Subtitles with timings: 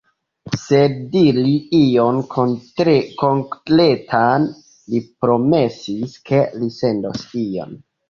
[0.59, 4.49] Sen diri ion konkretan,
[4.95, 7.79] li promesis, ke li sendos ion.